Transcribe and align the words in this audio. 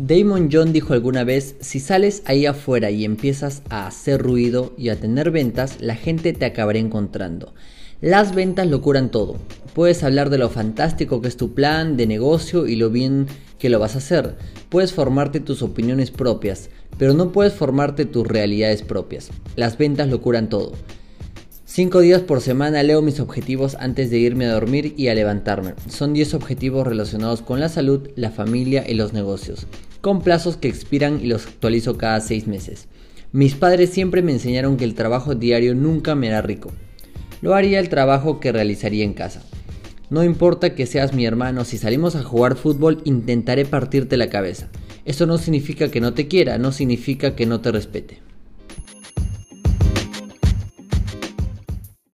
Damon 0.00 0.48
John 0.52 0.72
dijo 0.72 0.92
alguna 0.92 1.24
vez, 1.24 1.56
si 1.58 1.80
sales 1.80 2.22
ahí 2.24 2.46
afuera 2.46 2.88
y 2.92 3.04
empiezas 3.04 3.62
a 3.68 3.88
hacer 3.88 4.22
ruido 4.22 4.72
y 4.78 4.90
a 4.90 5.00
tener 5.00 5.32
ventas, 5.32 5.78
la 5.80 5.96
gente 5.96 6.32
te 6.32 6.44
acabará 6.44 6.78
encontrando. 6.78 7.52
Las 8.00 8.32
ventas 8.32 8.68
lo 8.68 8.80
curan 8.80 9.10
todo. 9.10 9.38
Puedes 9.74 10.04
hablar 10.04 10.30
de 10.30 10.38
lo 10.38 10.50
fantástico 10.50 11.20
que 11.20 11.26
es 11.26 11.36
tu 11.36 11.52
plan 11.52 11.96
de 11.96 12.06
negocio 12.06 12.68
y 12.68 12.76
lo 12.76 12.90
bien 12.90 13.26
que 13.58 13.70
lo 13.70 13.80
vas 13.80 13.96
a 13.96 13.98
hacer. 13.98 14.36
Puedes 14.68 14.92
formarte 14.92 15.40
tus 15.40 15.62
opiniones 15.62 16.12
propias, 16.12 16.70
pero 16.96 17.12
no 17.12 17.32
puedes 17.32 17.54
formarte 17.54 18.04
tus 18.04 18.24
realidades 18.24 18.82
propias. 18.82 19.30
Las 19.56 19.78
ventas 19.78 20.08
lo 20.08 20.20
curan 20.20 20.48
todo. 20.48 20.74
Cinco 21.78 22.00
días 22.00 22.22
por 22.22 22.40
semana 22.40 22.82
leo 22.82 23.02
mis 23.02 23.20
objetivos 23.20 23.76
antes 23.78 24.10
de 24.10 24.18
irme 24.18 24.46
a 24.46 24.52
dormir 24.52 24.94
y 24.96 25.06
a 25.06 25.14
levantarme. 25.14 25.74
Son 25.88 26.12
10 26.12 26.34
objetivos 26.34 26.84
relacionados 26.84 27.40
con 27.40 27.60
la 27.60 27.68
salud, 27.68 28.10
la 28.16 28.32
familia 28.32 28.84
y 28.84 28.94
los 28.94 29.12
negocios 29.12 29.68
con 30.00 30.22
plazos 30.22 30.56
que 30.56 30.66
expiran 30.66 31.20
y 31.22 31.28
los 31.28 31.46
actualizo 31.46 31.96
cada 31.96 32.20
seis 32.20 32.48
meses. 32.48 32.88
Mis 33.30 33.54
padres 33.54 33.90
siempre 33.90 34.22
me 34.22 34.32
enseñaron 34.32 34.76
que 34.76 34.82
el 34.82 34.96
trabajo 34.96 35.36
diario 35.36 35.76
nunca 35.76 36.16
me 36.16 36.26
hará 36.26 36.42
rico. 36.42 36.72
Lo 37.42 37.54
haría 37.54 37.78
el 37.78 37.88
trabajo 37.88 38.40
que 38.40 38.50
realizaría 38.50 39.04
en 39.04 39.14
casa. 39.14 39.44
No 40.10 40.24
importa 40.24 40.74
que 40.74 40.84
seas 40.84 41.14
mi 41.14 41.26
hermano, 41.26 41.64
si 41.64 41.78
salimos 41.78 42.16
a 42.16 42.24
jugar 42.24 42.56
fútbol 42.56 43.02
intentaré 43.04 43.64
partirte 43.64 44.16
la 44.16 44.30
cabeza. 44.30 44.66
Eso 45.04 45.26
no 45.26 45.38
significa 45.38 45.92
que 45.92 46.00
no 46.00 46.12
te 46.12 46.26
quiera, 46.26 46.58
no 46.58 46.72
significa 46.72 47.36
que 47.36 47.46
no 47.46 47.60
te 47.60 47.70
respete. 47.70 48.27